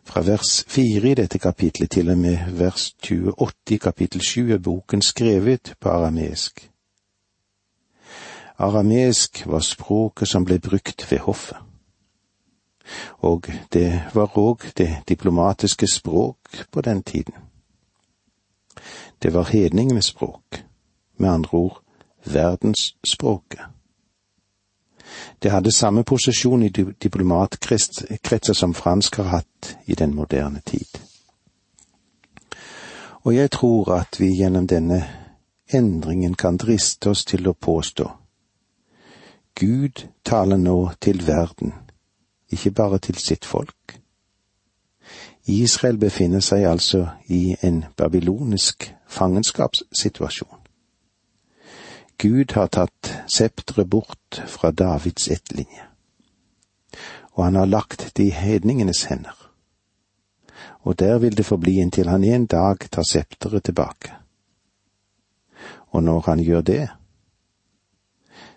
Fra 0.03 0.19
vers 0.27 0.51
fire 0.67 1.13
i 1.13 1.15
dette 1.15 1.39
kapitlet 1.39 1.93
til 1.95 2.11
og 2.11 2.19
med 2.19 2.51
vers 2.59 2.89
28 2.99 3.75
i 3.75 3.77
kapittel 3.85 4.25
sju 4.25 4.51
er 4.51 4.59
boken 4.59 5.01
skrevet 5.01 5.71
på 5.79 5.93
arameisk. 5.93 6.65
Arameisk 8.59 9.45
var 9.47 9.63
språket 9.63 10.27
som 10.27 10.43
ble 10.43 10.59
brukt 10.59 11.07
ved 11.07 11.23
hoffet. 11.23 11.57
Og 13.23 13.47
det 13.71 14.11
var 14.11 14.35
òg 14.35 14.67
det 14.75 14.89
diplomatiske 15.07 15.87
språk 15.87 16.67
på 16.67 16.83
den 16.83 17.03
tiden. 17.03 17.39
Det 19.23 19.31
var 19.33 19.47
hedningenes 19.55 20.11
språk, 20.11 20.65
med 21.17 21.29
andre 21.29 21.58
ord 21.58 21.79
verdensspråket. 22.25 23.60
Det 25.39 25.51
hadde 25.51 25.72
samme 25.72 26.03
posisjon 26.03 26.63
i 26.63 26.70
diplomatkretser 27.03 28.53
som 28.53 28.74
fransk 28.74 29.15
har 29.15 29.24
hatt 29.24 29.77
i 29.86 29.96
den 29.96 30.15
moderne 30.15 30.62
tid. 30.65 31.00
Og 33.24 33.36
jeg 33.36 33.51
tror 33.51 33.91
at 33.93 34.20
vi 34.20 34.34
gjennom 34.36 34.67
denne 34.67 35.03
endringen 35.74 36.34
kan 36.34 36.58
driste 36.58 37.10
oss 37.10 37.25
til 37.25 37.48
å 37.48 37.53
påstå 37.53 38.10
Gud 39.55 40.08
taler 40.25 40.58
nå 40.58 40.91
til 41.01 41.27
verden, 41.27 41.74
ikke 42.50 42.72
bare 42.72 42.98
til 42.98 43.15
sitt 43.15 43.46
folk. 43.46 44.00
Israel 45.46 45.98
befinner 45.98 46.39
seg 46.39 46.65
altså 46.65 47.08
i 47.27 47.55
en 47.62 47.84
babylonisk 47.98 48.96
fangenskapssituasjon. 49.08 50.62
Gud 52.17 52.53
har 52.53 52.67
tatt 52.67 53.12
septeret 53.27 53.89
bort 53.89 54.41
fra 54.48 54.72
Davids 54.72 55.27
ettlinje, 55.27 55.88
og 57.34 57.46
han 57.46 57.55
har 57.55 57.70
lagt 57.70 58.12
det 58.17 58.27
i 58.29 58.36
hedningenes 58.36 59.03
hender. 59.10 59.38
Og 60.84 61.00
der 61.00 61.17
vil 61.17 61.38
det 61.38 61.46
forbli 61.46 61.79
inntil 61.82 62.10
han 62.12 62.24
en 62.24 62.46
dag 62.46 62.77
tar 62.91 63.08
septeret 63.08 63.63
tilbake. 63.63 64.13
Og 65.91 66.03
når 66.03 66.20
han 66.25 66.43
gjør 66.43 66.62
det, 66.62 66.89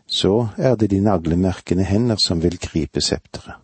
så 0.06 0.48
er 0.56 0.74
det 0.74 0.90
de 0.90 1.00
naglemerkende 1.00 1.84
hender 1.84 2.16
som 2.26 2.42
vil 2.42 2.58
gripe 2.58 3.00
septeret. 3.00 3.54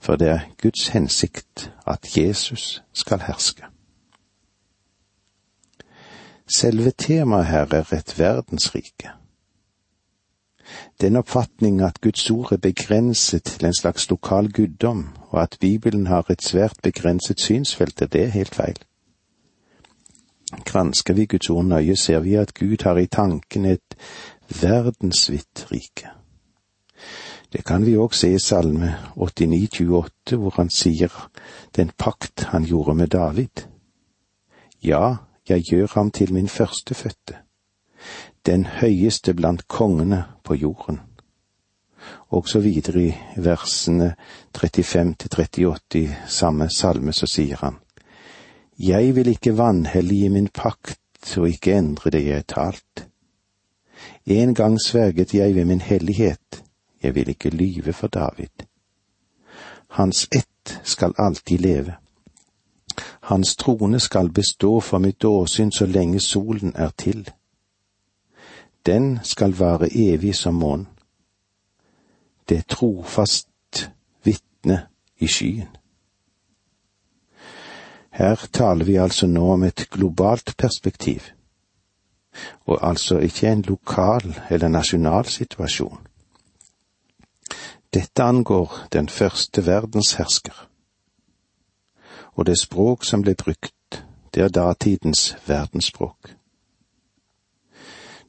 For 0.00 0.16
det 0.16 0.28
er 0.28 0.46
Guds 0.62 0.88
hensikt 0.88 1.72
at 1.86 2.16
Jesus 2.16 2.82
skal 2.92 3.20
herske. 3.20 3.64
Selve 6.48 6.90
temaet 6.90 7.46
her 7.46 7.66
er 7.74 7.92
et 7.92 8.18
verdensrike. 8.18 9.10
Den 11.00 11.16
oppfatning 11.16 11.80
at 11.80 12.00
Guds 12.00 12.30
ord 12.30 12.52
er 12.52 12.56
begrenset 12.56 13.42
til 13.42 13.66
en 13.66 13.74
slags 13.74 14.10
lokal 14.10 14.52
guddom, 14.52 15.08
og 15.30 15.42
at 15.42 15.56
Bibelen 15.60 16.06
har 16.06 16.30
et 16.30 16.42
svært 16.42 16.76
begrenset 16.82 17.40
synsfelt, 17.40 18.00
det 18.12 18.22
er 18.22 18.26
helt 18.26 18.54
feil. 18.54 18.78
Gransker 20.64 21.14
vi 21.14 21.26
Guds 21.26 21.50
ord 21.50 21.64
nøye, 21.64 21.96
ser 21.96 22.18
vi 22.18 22.34
at 22.34 22.54
Gud 22.54 22.82
har 22.82 22.96
i 22.96 23.06
tanken 23.06 23.64
et 23.64 23.96
verdensvidt 24.60 25.66
rike. 25.72 26.08
Det 27.52 27.64
kan 27.64 27.86
vi 27.86 27.96
òg 27.96 28.12
se 28.12 28.32
i 28.34 28.38
Salme 28.38 28.94
89, 29.16 29.80
28, 29.80 30.36
hvor 30.36 30.54
han 30.56 30.70
sier 30.70 31.12
den 31.76 31.90
pakt 31.98 32.48
han 32.52 32.64
gjorde 32.64 32.94
med 32.94 33.06
David. 33.06 33.64
Ja, 34.84 35.16
jeg 35.48 35.62
gjør 35.62 35.86
ham 35.94 36.10
til 36.10 36.32
min 36.32 36.48
førstefødte, 36.48 37.36
den 38.46 38.66
høyeste 38.66 39.34
blant 39.34 39.68
kongene 39.68 40.24
på 40.44 40.54
jorden. 40.54 41.00
Og 42.28 42.48
så 42.48 42.60
videre 42.60 43.02
i 43.02 43.14
versene 43.36 44.14
35 44.56 45.14
til 45.18 45.30
38 45.38 45.98
i 45.98 46.08
samme 46.26 46.68
salme 46.70 47.12
så 47.12 47.26
sier 47.26 47.56
han, 47.56 47.76
Jeg 48.78 49.16
vil 49.16 49.28
ikke 49.28 49.56
vanhellige 49.58 50.30
min 50.30 50.48
pakt 50.48 51.36
og 51.36 51.48
ikke 51.48 51.74
endre 51.78 52.10
det 52.10 52.24
jeg 52.26 52.34
har 52.34 52.48
talt. 52.48 53.08
En 54.26 54.54
gang 54.54 54.78
sverget 54.86 55.34
jeg 55.34 55.54
ved 55.54 55.64
min 55.64 55.80
hellighet, 55.80 56.62
jeg 57.02 57.14
vil 57.14 57.28
ikke 57.28 57.50
lyve 57.50 57.92
for 57.92 58.06
David. 58.06 58.64
Hans 59.88 60.28
ett 60.32 60.80
skal 60.84 61.14
alltid 61.18 61.58
leve 61.58 61.96
hans 63.28 63.56
trone 63.56 64.00
skal 64.00 64.30
bestå 64.30 64.80
for 64.80 64.98
mitt 64.98 65.24
åsyn 65.24 65.70
så 65.72 65.86
lenge 65.86 66.20
solen 66.20 66.72
er 66.76 66.90
til. 66.96 67.26
Den 68.86 69.18
skal 69.22 69.52
vare 69.58 69.88
evig 69.92 70.34
som 70.34 70.54
månen. 70.54 70.86
Det 72.48 72.66
trofast 72.66 73.90
vitne 74.24 74.86
i 75.18 75.28
skyen. 75.28 75.68
Her 78.10 78.46
taler 78.52 78.84
vi 78.84 78.96
altså 78.96 79.26
nå 79.26 79.52
om 79.52 79.62
et 79.62 79.84
globalt 79.90 80.54
perspektiv, 80.58 81.20
og 82.64 82.78
altså 82.88 83.18
ikke 83.18 83.52
en 83.52 83.62
lokal 83.62 84.40
eller 84.50 84.68
nasjonal 84.68 85.24
situasjon. 85.24 86.00
Dette 87.94 88.22
angår 88.22 88.72
den 88.92 89.08
første 89.08 89.66
verdenshersker 89.66 90.67
og 92.38 92.46
det 92.46 92.58
språk 92.60 93.04
som 93.04 93.22
ble 93.22 93.34
brukt, 93.34 94.04
det 94.34 94.42
er 94.44 94.52
datidens 94.54 95.34
verdensspråk. 95.46 96.34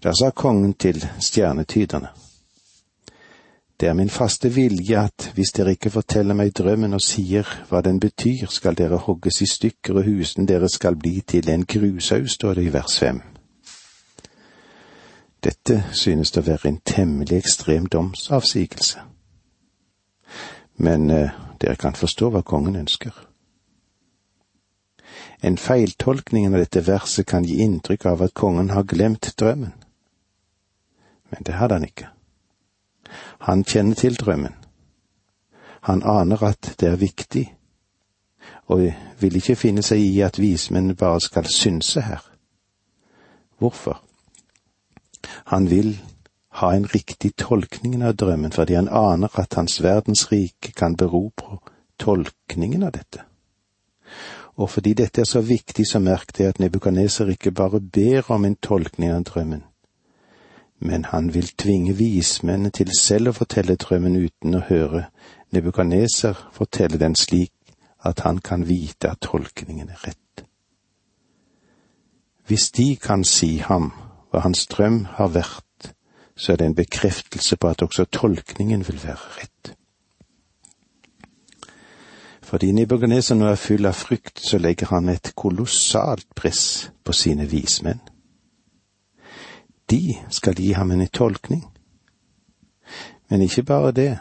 Da 0.03 0.13
sa 0.15 0.31
kongen 0.31 0.73
til 0.73 1.03
stjernetyderne, 1.19 2.09
det 3.79 3.87
er 3.87 3.93
min 3.93 4.09
faste 4.09 4.49
vilje 4.51 4.99
at 4.99 5.29
hvis 5.33 5.51
dere 5.55 5.71
ikke 5.71 5.91
forteller 5.93 6.35
meg 6.35 6.51
drømmen 6.57 6.97
og 6.97 7.03
sier 7.03 7.47
hva 7.69 7.79
den 7.85 7.99
betyr, 7.99 8.49
skal 8.51 8.75
dere 8.75 8.97
hogges 8.97 9.41
i 9.41 9.47
stykker 9.47 10.01
og 10.01 10.09
husene 10.09 10.47
deres 10.47 10.75
skal 10.75 10.97
bli 10.99 11.21
til 11.21 11.49
en 11.49 11.63
grushaug, 11.65 12.27
står 12.29 12.53
det 12.53 12.65
i 12.65 12.73
vers 12.73 12.99
fem. 12.99 13.21
Dette 15.43 15.83
synes 15.93 16.35
å 16.35 16.43
være 16.43 16.73
en 16.73 16.81
temmelig 16.83 17.37
ekstrem 17.37 17.85
domsavsigelse. 17.85 18.99
Men 20.75 21.09
eh, 21.09 21.31
dere 21.61 21.75
kan 21.75 21.95
forstå 21.95 22.33
hva 22.33 22.41
kongen 22.43 22.75
ønsker. 22.75 23.28
En 25.41 25.57
feiltolkning 25.57 26.47
av 26.47 26.59
dette 26.59 26.81
verset 26.83 27.27
kan 27.27 27.45
gi 27.47 27.61
inntrykk 27.63 28.05
av 28.05 28.23
at 28.25 28.33
kongen 28.33 28.69
har 28.69 28.83
glemt 28.83 29.31
drømmen. 29.39 29.73
Men 31.29 31.45
det 31.45 31.55
hadde 31.55 31.77
han 31.77 31.87
ikke. 31.87 32.09
Han 33.47 33.63
kjenner 33.63 33.95
til 33.95 34.17
drømmen. 34.19 34.55
Han 35.87 36.03
aner 36.03 36.43
at 36.43 36.73
det 36.79 36.89
er 36.89 36.99
viktig, 36.99 37.45
og 38.67 38.83
vil 39.19 39.39
ikke 39.39 39.55
finne 39.55 39.83
seg 39.85 40.03
i 40.03 40.19
at 40.21 40.39
vismennene 40.39 40.95
bare 40.95 41.21
skal 41.23 41.47
synse 41.47 42.01
her. 42.01 42.21
Hvorfor? 43.57 44.03
Han 45.45 45.69
vil 45.69 45.95
ha 46.59 46.73
en 46.75 46.85
riktig 46.85 47.35
tolkning 47.37 48.03
av 48.03 48.17
drømmen 48.19 48.51
fordi 48.51 48.75
han 48.75 48.91
aner 48.91 49.39
at 49.39 49.55
hans 49.55 49.79
verdensrike 49.83 50.73
kan 50.75 50.95
bero 50.95 51.29
på 51.35 51.61
tolkningen 51.99 52.83
av 52.83 52.95
dette. 52.95 53.28
Og 54.59 54.69
fordi 54.69 54.93
dette 54.93 55.21
er 55.21 55.25
så 55.25 55.41
viktig, 55.41 55.85
så 55.87 56.01
merk 56.03 56.33
det 56.37 56.49
at 56.49 56.59
Nebukaneser 56.59 57.29
ikke 57.31 57.51
bare 57.55 57.79
ber 57.79 58.31
om 58.31 58.45
en 58.45 58.57
tolkning 58.59 59.13
av 59.15 59.23
drømmen, 59.23 59.63
men 60.79 61.05
han 61.05 61.33
vil 61.33 61.47
tvinge 61.47 61.95
vismennene 61.95 62.71
til 62.75 62.91
selv 62.99 63.31
å 63.31 63.37
fortelle 63.37 63.77
drømmen 63.79 64.17
uten 64.19 64.59
å 64.59 64.65
høre 64.67 65.05
Nebukaneser 65.55 66.35
fortelle 66.53 66.99
den 66.99 67.15
slik 67.15 67.53
at 68.03 68.19
han 68.27 68.43
kan 68.43 68.67
vite 68.67 69.09
at 69.09 69.23
tolkningen 69.23 69.89
er 69.89 70.03
rett. 70.07 70.43
Hvis 72.47 72.71
de 72.71 72.95
kan 72.95 73.23
si 73.23 73.57
ham 73.63 73.91
hva 74.29 74.43
hans 74.43 74.67
drøm 74.67 75.05
har 75.15 75.31
vært, 75.33 75.93
så 76.35 76.51
er 76.51 76.59
det 76.59 76.65
en 76.65 76.75
bekreftelse 76.75 77.57
på 77.57 77.71
at 77.71 77.81
også 77.81 78.05
tolkningen 78.11 78.83
vil 78.87 78.99
være 79.03 79.37
rett. 79.39 79.78
Fordi 82.49 82.71
Nebukaneser 82.71 83.37
nå 83.37 83.45
er 83.51 83.59
full 83.61 83.85
av 83.85 83.93
frykt, 83.93 84.39
så 84.41 84.57
legger 84.57 84.89
han 84.89 85.09
et 85.11 85.35
kolossalt 85.37 86.25
press 86.35 86.89
på 87.05 87.13
sine 87.13 87.45
vismenn. 87.45 88.01
De 89.89 90.17
skal 90.33 90.57
gi 90.57 90.71
ham 90.73 90.91
en 90.91 91.05
tolkning. 91.13 91.61
Men 93.29 93.45
ikke 93.45 93.63
bare 93.63 93.91
det. 93.91 94.17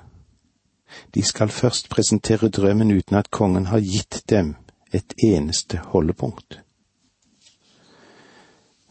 De 1.15 1.23
skal 1.25 1.49
først 1.49 1.89
presentere 1.89 2.49
drømmen 2.49 2.93
uten 2.93 3.17
at 3.17 3.31
kongen 3.31 3.67
har 3.73 3.81
gitt 3.81 4.23
dem 4.29 4.55
et 4.93 5.15
eneste 5.25 5.81
holdepunkt. 5.93 6.61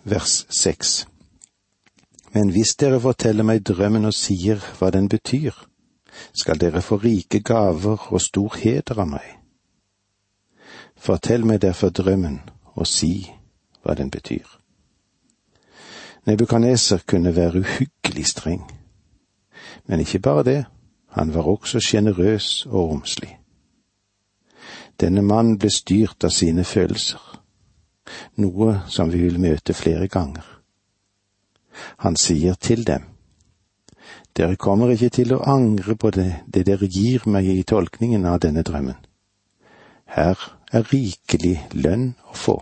Vers 0.03 0.45
seks. 0.49 1.07
Men 2.33 2.49
hvis 2.49 2.73
dere 2.79 3.01
forteller 3.01 3.45
meg 3.45 3.65
drømmen 3.69 4.05
og 4.05 4.17
sier 4.17 4.61
hva 4.79 4.89
den 4.93 5.09
betyr, 5.09 5.53
skal 6.33 6.59
dere 6.61 6.81
få 6.81 6.95
rike 6.95 7.39
gaver 7.39 8.07
og 8.13 8.21
stor 8.21 8.55
heder 8.61 9.01
av 9.01 9.09
meg. 9.09 9.27
Fortell 10.97 11.45
meg 11.45 11.61
derfor 11.61 11.89
drømmen 11.89 12.39
og 12.75 12.87
si 12.87 13.27
hva 13.83 13.95
den 13.95 14.09
betyr. 14.11 14.45
Nebukaneser 16.27 17.05
kunne 17.07 17.35
være 17.35 17.59
uhyggelig 17.59 18.25
streng, 18.25 18.65
men 19.85 19.99
ikke 19.99 20.19
bare 20.19 20.43
det, 20.43 20.65
han 21.09 21.33
var 21.33 21.47
også 21.47 21.79
sjenerøs 21.79 22.65
og 22.65 22.89
romslig. 22.89 23.37
Denne 24.99 25.21
mannen 25.21 25.57
ble 25.57 25.69
styrt 25.69 26.25
av 26.25 26.33
sine 26.33 26.63
følelser, 26.63 27.21
noe 28.35 28.81
som 28.89 29.11
vi 29.13 29.21
vil 29.23 29.39
møte 29.39 29.73
flere 29.73 30.07
ganger. 30.07 30.43
Han 32.03 32.15
sier 32.15 32.53
til 32.53 32.87
dem, 32.87 33.05
dere 34.37 34.55
kommer 34.55 34.91
ikke 34.93 35.09
til 35.09 35.33
å 35.33 35.41
angre 35.49 35.95
på 35.97 36.11
det, 36.13 36.43
det 36.45 36.67
dere 36.67 36.85
gir 36.85 37.25
meg 37.25 37.47
i 37.49 37.63
tolkningen 37.65 38.25
av 38.29 38.39
denne 38.45 38.61
drømmen. 38.65 38.99
Her 40.13 40.37
er 40.71 40.85
rikelig 40.91 41.55
lønn 41.73 42.11
å 42.29 42.35
få. 42.37 42.57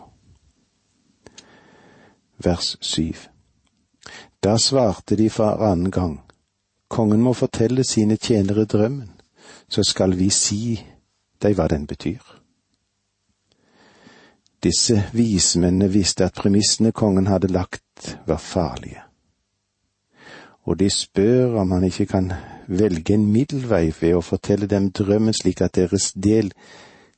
Vers 2.46 2.76
syv. 2.80 3.28
Da 4.40 4.56
svarte 4.62 5.18
de 5.20 5.28
for 5.30 5.60
annen 5.68 5.92
gang, 5.92 6.20
kongen 6.88 7.24
må 7.26 7.34
fortelle 7.36 7.84
sine 7.84 8.18
tjenere 8.18 8.66
drømmen, 8.70 9.12
så 9.68 9.84
skal 9.84 10.16
vi 10.16 10.30
si 10.32 10.78
deg 11.42 11.58
hva 11.58 11.68
den 11.72 11.88
betyr. 11.90 12.22
Disse 14.64 15.02
vismennene 15.14 15.92
visste 15.92 16.26
at 16.26 16.38
premissene 16.40 16.94
kongen 16.96 17.28
hadde 17.30 17.52
lagt, 17.52 18.16
var 18.26 18.42
farlige 18.42 19.05
og 20.66 20.80
de 20.80 20.90
spør 20.90 21.60
om 21.62 21.72
han 21.72 21.84
ikke 21.84 22.06
kan 22.06 22.32
velge 22.68 23.14
en 23.14 23.26
middelvei 23.32 23.94
ved 24.02 24.18
å 24.18 24.26
fortelle 24.26 24.68
dem 24.68 24.90
drømmen 24.92 25.34
slik 25.38 25.62
at 25.62 25.76
deres 25.78 26.12
del 26.18 26.52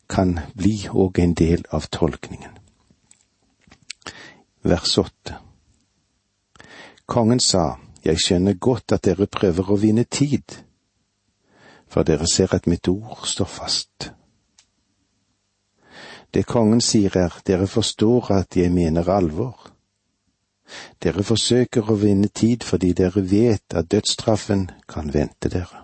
kan 0.09 0.39
bli 0.55 0.87
òg 0.91 1.19
en 1.23 1.33
del 1.33 1.63
av 1.71 1.87
tolkningen. 1.91 2.57
Vers 4.63 4.97
åtte 4.97 5.37
Kongen 7.07 7.39
sa, 7.39 7.77
Jeg 8.03 8.19
skjønner 8.19 8.53
godt 8.53 8.91
at 8.91 9.03
dere 9.03 9.27
prøver 9.27 9.71
å 9.71 9.77
vinne 9.79 10.03
tid, 10.03 10.43
for 11.87 12.03
dere 12.03 12.27
ser 12.27 12.53
at 12.55 12.67
mitt 12.67 12.87
ord 12.87 13.23
står 13.27 13.47
fast. 13.51 14.11
Det 16.33 16.45
kongen 16.45 16.81
sier 16.83 17.15
er, 17.17 17.33
dere 17.47 17.67
forstår 17.67 18.31
at 18.35 18.55
jeg 18.59 18.71
mener 18.71 19.09
alvor 19.09 19.71
dere 21.03 21.23
forsøker 21.23 21.89
å 21.91 21.97
vinne 21.99 22.27
tid 22.27 22.63
fordi 22.67 22.93
dere 22.93 23.23
vet 23.23 23.75
at 23.75 23.89
dødsstraffen 23.91 24.69
kan 24.87 25.13
vente 25.13 25.49
dere. 25.49 25.83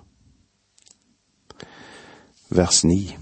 Vers 2.50 2.84
9 2.84 3.16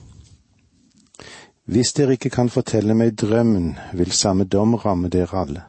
Hvis 1.65 1.93
dere 1.93 2.17
ikke 2.17 2.29
kan 2.29 2.49
fortelle 2.49 2.93
meg 2.97 3.15
drømmen, 3.15 3.77
vil 3.93 4.11
samme 4.11 4.43
dom 4.43 4.75
ramme 4.75 5.09
dere 5.09 5.37
alle. 5.43 5.63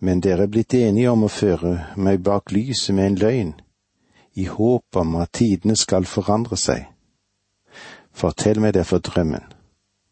Men 0.00 0.20
dere 0.20 0.46
er 0.46 0.52
blitt 0.52 0.74
enige 0.74 1.10
om 1.10 1.24
å 1.26 1.32
føre 1.32 1.72
meg 1.96 2.22
bak 2.22 2.52
lyset 2.52 2.94
med 2.94 3.06
en 3.06 3.18
løgn, 3.18 3.52
i 4.38 4.44
håp 4.46 4.96
om 4.96 5.16
at 5.18 5.32
tidene 5.34 5.74
skal 5.76 6.06
forandre 6.06 6.56
seg. 6.56 6.84
Fortell 8.14 8.60
meg 8.62 8.76
derfor 8.78 9.02
drømmen, 9.02 9.42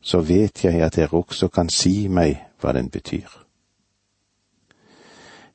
så 0.02 0.18
vet 0.20 0.64
jeg 0.64 0.82
at 0.82 0.96
dere 0.98 1.14
også 1.14 1.48
kan 1.48 1.70
si 1.70 2.08
meg 2.08 2.40
hva 2.58 2.74
den 2.74 2.90
betyr. 2.90 3.45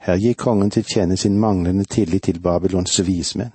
Her 0.01 0.17
gir 0.17 0.33
kongen 0.33 0.71
til 0.73 0.83
kjenne 0.83 1.17
sin 1.17 1.37
manglende 1.39 1.85
tillit 1.85 2.23
til 2.23 2.39
Babylons 2.41 2.99
vismenn. 3.05 3.53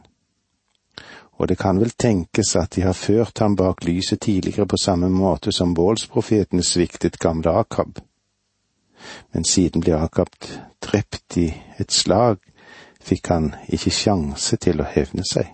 Og 1.37 1.49
det 1.49 1.59
kan 1.59 1.81
vel 1.81 1.91
tenkes 1.91 2.55
at 2.57 2.77
de 2.77 2.83
har 2.87 2.93
ført 2.93 3.39
ham 3.39 3.57
bak 3.57 3.85
lyset 3.85 4.21
tidligere 4.21 4.67
på 4.67 4.77
samme 4.77 5.09
måte 5.09 5.53
som 5.53 5.75
voldsprofetene 5.77 6.63
sviktet 6.63 7.19
gamle 7.19 7.51
Akab. 7.51 7.99
Men 9.33 9.45
siden 9.45 9.83
ble 9.83 9.99
Akab 9.99 10.31
drept 10.81 11.37
i 11.37 11.51
et 11.79 11.93
slag, 11.93 12.39
fikk 13.03 13.29
han 13.29 13.51
ikke 13.69 13.91
sjanse 13.91 14.57
til 14.57 14.81
å 14.81 14.89
hevne 14.89 15.27
seg. 15.27 15.51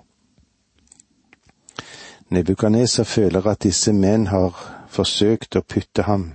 Nebukaneser 2.32 3.04
føler 3.04 3.48
at 3.48 3.64
disse 3.64 3.92
menn 3.92 4.28
har 4.28 4.56
forsøkt 4.92 5.56
å 5.56 5.64
putte 5.64 6.04
ham 6.06 6.30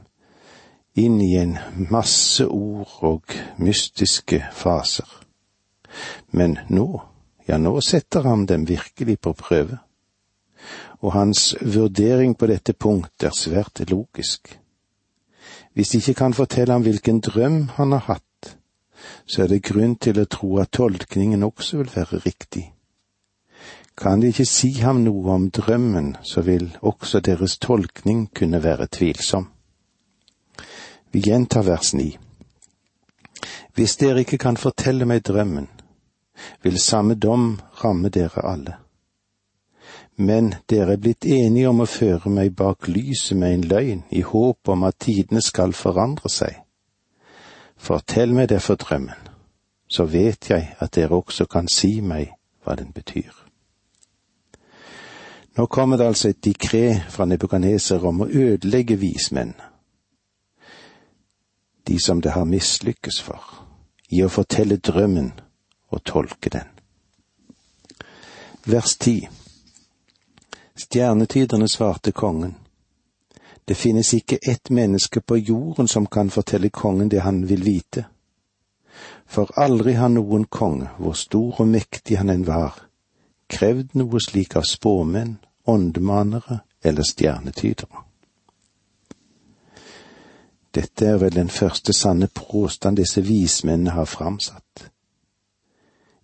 inn 0.98 1.22
i 1.22 1.36
en 1.38 1.58
masse 1.92 2.46
ord 2.48 2.98
og 3.06 3.36
mystiske 3.62 4.42
faser. 4.54 5.08
Men 6.32 6.58
nå, 6.70 6.88
ja, 7.48 7.58
nå 7.58 7.80
setter 7.86 8.26
han 8.28 8.46
dem 8.50 8.68
virkelig 8.70 9.20
på 9.22 9.34
prøve. 9.38 9.80
Og 11.06 11.14
hans 11.14 11.54
vurdering 11.62 12.34
på 12.38 12.50
dette 12.50 12.74
punkt 12.74 13.24
er 13.24 13.36
svært 13.36 13.84
logisk. 13.90 14.58
Hvis 15.74 15.94
de 15.94 15.98
ikke 16.02 16.18
kan 16.24 16.34
fortelle 16.34 16.74
ham 16.74 16.82
hvilken 16.82 17.20
drøm 17.22 17.68
han 17.78 17.92
har 17.94 18.06
hatt, 18.08 18.58
så 19.26 19.44
er 19.44 19.52
det 19.52 19.68
grunn 19.70 19.96
til 20.02 20.18
å 20.20 20.26
tro 20.26 20.58
at 20.58 20.74
tolkningen 20.74 21.46
også 21.46 21.84
vil 21.84 21.92
være 21.94 22.24
riktig. 22.26 22.64
Kan 23.98 24.22
de 24.22 24.32
ikke 24.34 24.46
si 24.46 24.72
ham 24.82 25.04
noe 25.06 25.30
om 25.34 25.48
drømmen, 25.54 26.16
så 26.22 26.42
vil 26.46 26.70
også 26.82 27.22
deres 27.26 27.58
tolkning 27.62 28.28
kunne 28.34 28.64
være 28.64 28.90
tvilsom. 28.94 29.48
Vi 31.12 31.20
gjentar 31.20 31.64
vers 31.64 31.94
ni. 31.94 32.18
Hvis 33.76 33.98
dere 33.98 34.20
ikke 34.26 34.38
kan 34.42 34.58
fortelle 34.58 35.06
meg 35.06 35.24
drømmen, 35.28 35.68
vil 36.64 36.80
samme 36.82 37.16
dom 37.16 37.60
ramme 37.84 38.10
dere 38.10 38.44
alle. 38.46 38.76
Men 40.18 40.56
dere 40.70 40.94
er 40.94 41.02
blitt 41.02 41.26
enige 41.26 41.70
om 41.70 41.84
å 41.84 41.90
føre 41.90 42.32
meg 42.34 42.56
bak 42.58 42.88
lyset 42.90 43.38
med 43.38 43.54
en 43.54 43.68
løgn, 43.70 44.04
i 44.10 44.22
håp 44.22 44.70
om 44.74 44.84
at 44.84 44.98
tidene 45.00 45.42
skal 45.42 45.74
forandre 45.78 46.30
seg. 46.30 46.58
Fortell 47.78 48.34
meg 48.34 48.50
derfor 48.50 48.76
drømmen, 48.82 49.30
så 49.88 50.08
vet 50.10 50.50
jeg 50.50 50.74
at 50.80 50.96
dere 50.98 51.22
også 51.22 51.46
kan 51.46 51.70
si 51.72 52.00
meg 52.02 52.34
hva 52.66 52.76
den 52.76 52.92
betyr. 52.92 53.32
Nå 55.58 55.66
kommer 55.66 55.98
det 55.98 56.06
altså 56.06 56.30
et 56.30 56.44
dikré 56.46 57.00
fra 57.10 57.26
Nebukaneser 57.26 58.04
om 58.06 58.26
å 58.26 58.30
ødelegge 58.30 58.98
vismennene 58.98 59.77
de 61.88 62.00
som 62.00 62.22
det 62.22 62.32
har 62.32 62.46
mislykkes 62.46 63.22
for, 63.22 63.44
i 64.10 64.24
å 64.24 64.30
fortelle 64.30 64.78
drømmen 64.78 65.32
og 65.90 66.04
tolke 66.04 66.52
den. 66.54 66.68
Vers 68.68 68.98
ti 68.98 69.22
Stjernetyderne 70.78 71.68
svarte 71.68 72.12
kongen, 72.12 72.56
Det 73.68 73.76
finnes 73.76 74.14
ikke 74.14 74.38
ett 74.48 74.70
menneske 74.70 75.22
på 75.22 75.38
jorden 75.38 75.88
som 75.88 76.06
kan 76.06 76.30
fortelle 76.30 76.70
kongen 76.70 77.10
det 77.10 77.20
han 77.20 77.48
vil 77.48 77.64
vite. 77.64 78.06
For 79.26 79.52
aldri 79.60 79.94
har 79.94 80.10
noen 80.10 80.46
konge, 80.46 80.88
hvor 80.98 81.14
stor 81.14 81.60
og 81.60 81.68
mektig 81.68 82.18
han 82.18 82.30
enn 82.32 82.46
var, 82.48 82.80
krevd 83.52 83.98
noe 84.00 84.22
slik 84.24 84.56
av 84.56 84.64
spåmenn, 84.64 85.38
åndemanere 85.68 86.62
eller 86.84 87.04
stjernetydere. 87.04 88.07
Dette 90.78 91.06
er 91.06 91.18
vel 91.18 91.34
den 91.34 91.50
første 91.50 91.94
sanne 91.94 92.28
påstand 92.28 92.98
disse 92.98 93.22
vismennene 93.26 93.96
har 93.96 94.06
framsatt. 94.06 94.92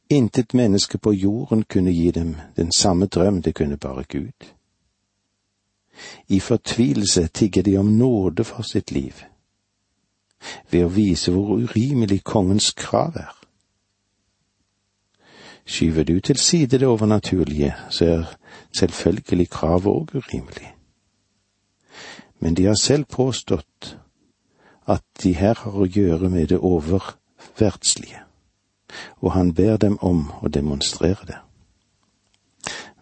Intet 0.10 0.54
menneske 0.54 0.98
på 0.98 1.12
jorden 1.12 1.63
kunne 1.63 1.92
gi 1.92 2.12
dem 2.12 2.36
den 2.56 2.72
samme 2.72 3.06
drøm, 3.06 3.42
det 3.42 3.56
kunne 3.56 3.78
bare 3.78 4.04
Gud. 4.04 4.46
I 6.28 6.39
fortvilelse 6.39 7.28
tigger 7.28 7.63
de 7.63 7.78
om 7.78 7.86
nåde 7.86 8.44
for 8.44 8.62
sitt 8.62 8.92
liv, 8.92 9.24
ved 10.70 10.86
å 10.86 10.94
vise 10.94 11.32
hvor 11.32 11.58
urimelig 11.58 12.24
kongens 12.24 12.72
krav 12.78 13.18
er. 13.18 13.34
Skyver 15.66 16.04
du 16.04 16.20
til 16.20 16.38
side 16.38 16.78
det 16.78 16.88
overnaturlige, 16.88 17.74
så 17.89 18.06
er 18.06 18.38
selvfølgelig 18.78 19.50
kravet 19.50 19.88
òg 19.88 20.16
urimelig. 20.16 20.76
Men 22.39 22.54
de 22.54 22.66
har 22.66 22.78
selv 22.78 23.06
påstått 23.06 23.98
at 24.88 25.04
de 25.24 25.34
her 25.34 25.56
har 25.63 25.76
å 25.76 25.88
gjøre 25.88 26.30
med 26.30 26.48
det 26.52 26.60
oververdslige, 26.60 28.24
og 29.22 29.32
han 29.32 29.54
ber 29.54 29.78
dem 29.78 29.98
om 30.02 30.28
å 30.41 30.52
demonstrere 30.52 31.28
det. 31.28 31.39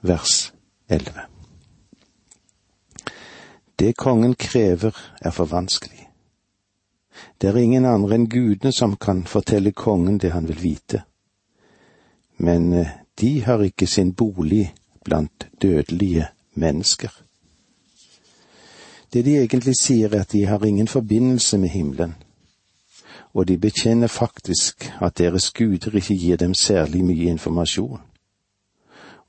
Vers 0.02 0.54
11. 0.90 1.26
Det 3.80 3.96
kongen 3.98 4.36
krever 4.36 4.98
er 5.22 5.32
for 5.34 5.50
vanskelig. 5.50 6.08
Det 7.42 7.50
er 7.50 7.58
ingen 7.58 7.86
andre 7.86 8.16
enn 8.16 8.28
gudene 8.30 8.72
som 8.74 8.96
kan 8.98 9.24
fortelle 9.26 9.72
kongen 9.74 10.20
det 10.22 10.34
han 10.36 10.48
vil 10.48 10.62
vite. 10.62 11.04
Men 12.38 12.74
eh, 12.74 12.94
de 13.18 13.40
har 13.46 13.62
ikke 13.66 13.88
sin 13.88 14.14
bolig 14.14 14.74
blant 15.06 15.48
dødelige 15.62 16.28
mennesker. 16.54 17.10
Det 19.14 19.26
de 19.26 19.38
egentlig 19.38 19.76
sier 19.76 20.14
er 20.14 20.22
at 20.22 20.32
de 20.32 20.46
har 20.46 20.64
ingen 20.66 20.88
forbindelse 20.88 21.58
med 21.58 21.70
himmelen, 21.70 22.16
og 23.34 23.48
de 23.48 23.58
bekjenner 23.58 24.08
faktisk 24.08 24.92
at 25.02 25.18
deres 25.18 25.52
guder 25.52 25.96
ikke 25.96 26.18
gir 26.18 26.38
dem 26.38 26.54
særlig 26.54 27.04
mye 27.06 27.30
informasjon. 27.32 28.00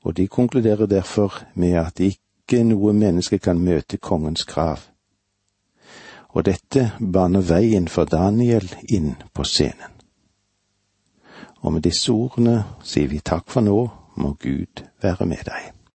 Og 0.03 0.17
de 0.17 0.27
konkluderer 0.27 0.85
derfor 0.85 1.43
med 1.55 1.71
at 1.71 1.99
ikke 1.99 2.63
noe 2.63 2.93
menneske 2.93 3.39
kan 3.39 3.59
møte 3.59 3.97
kongens 3.97 4.43
krav. 4.43 4.79
Og 6.29 6.45
dette 6.45 6.91
baner 7.13 7.41
veien 7.41 7.87
for 7.87 8.05
Daniel 8.05 8.67
inn 8.89 9.15
på 9.33 9.43
scenen. 9.43 9.91
Og 11.61 11.73
med 11.73 11.81
disse 11.81 12.11
ordene 12.11 12.63
sier 12.83 13.07
vi 13.07 13.19
takk 13.19 13.47
for 13.47 13.61
nå, 13.63 13.87
må 14.15 14.35
Gud 14.39 14.83
være 15.01 15.25
med 15.25 15.47
deg. 15.47 15.72